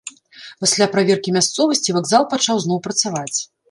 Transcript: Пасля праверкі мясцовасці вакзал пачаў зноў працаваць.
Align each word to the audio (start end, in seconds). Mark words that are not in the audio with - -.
Пасля 0.65 0.87
праверкі 0.95 1.35
мясцовасці 1.37 1.89
вакзал 2.01 2.29
пачаў 2.35 2.55
зноў 2.67 2.87
працаваць. 2.91 3.37